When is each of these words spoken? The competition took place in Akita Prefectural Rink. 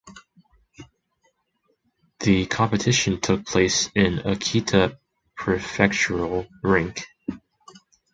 The 2.21 2.47
competition 2.47 3.21
took 3.21 3.45
place 3.45 3.91
in 3.93 4.15
Akita 4.17 4.97
Prefectural 5.37 6.49
Rink. 6.63 7.05